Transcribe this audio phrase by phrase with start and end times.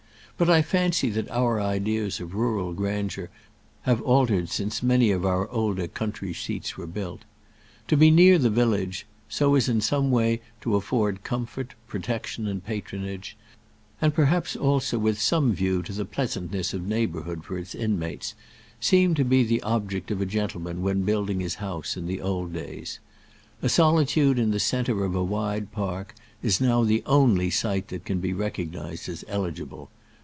[0.37, 3.29] But I fancy that our ideas of rural grandeur
[3.83, 7.25] have altered since many of our older country seats were built.
[7.89, 12.65] To be near the village, so as in some way to afford comfort, protection, and
[12.65, 13.37] patronage,
[14.01, 18.33] and perhaps also with some view to the pleasantness of neighbourhood for its own inmates,
[18.79, 22.51] seemed to be the object of a gentleman when building his house in the old
[22.51, 22.99] days.
[23.61, 28.05] A solitude in the centre of a wide park is now the only site that
[28.05, 29.91] can be recognized as eligible.